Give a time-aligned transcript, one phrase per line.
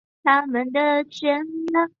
[0.01, 0.01] 被证实将为
[0.71, 1.87] 该片提供故事。